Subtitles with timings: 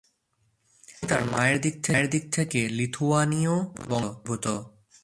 [0.83, 1.57] তিনি তার মায়ের
[2.09, 3.55] দিক থেকে লিথুয়ানীয়
[3.89, 4.45] বংশোদ্ভূত।